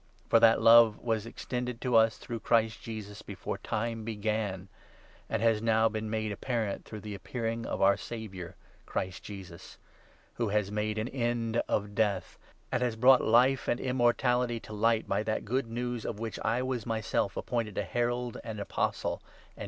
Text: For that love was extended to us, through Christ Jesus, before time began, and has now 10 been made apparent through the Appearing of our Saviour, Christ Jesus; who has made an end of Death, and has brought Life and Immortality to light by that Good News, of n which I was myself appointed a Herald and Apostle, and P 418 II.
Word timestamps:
For 0.29 0.39
that 0.39 0.59
love 0.59 0.97
was 0.97 1.27
extended 1.27 1.79
to 1.81 1.95
us, 1.95 2.17
through 2.17 2.39
Christ 2.39 2.81
Jesus, 2.81 3.21
before 3.21 3.59
time 3.59 4.03
began, 4.03 4.67
and 5.29 5.43
has 5.43 5.61
now 5.61 5.83
10 5.85 5.91
been 5.91 6.09
made 6.09 6.31
apparent 6.31 6.85
through 6.85 7.01
the 7.01 7.13
Appearing 7.13 7.67
of 7.67 7.83
our 7.83 7.95
Saviour, 7.97 8.55
Christ 8.87 9.21
Jesus; 9.21 9.77
who 10.33 10.49
has 10.49 10.71
made 10.71 10.97
an 10.97 11.07
end 11.09 11.57
of 11.67 11.93
Death, 11.93 12.39
and 12.71 12.81
has 12.81 12.95
brought 12.95 13.21
Life 13.23 13.67
and 13.67 13.79
Immortality 13.79 14.59
to 14.61 14.73
light 14.73 15.07
by 15.07 15.21
that 15.21 15.45
Good 15.45 15.67
News, 15.67 16.03
of 16.03 16.15
n 16.15 16.21
which 16.23 16.39
I 16.43 16.63
was 16.63 16.83
myself 16.87 17.37
appointed 17.37 17.77
a 17.77 17.83
Herald 17.83 18.39
and 18.43 18.59
Apostle, 18.59 19.21
and 19.21 19.21
P 19.21 19.59
418 19.59 19.59
II. 19.59 19.59